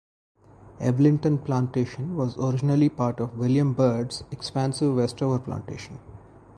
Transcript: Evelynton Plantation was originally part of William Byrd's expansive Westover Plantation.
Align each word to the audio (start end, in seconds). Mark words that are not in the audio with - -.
Evelynton 0.79 1.37
Plantation 1.37 2.15
was 2.17 2.35
originally 2.39 2.89
part 2.89 3.19
of 3.19 3.37
William 3.37 3.73
Byrd's 3.73 4.23
expansive 4.31 4.95
Westover 4.95 5.37
Plantation. 5.37 5.99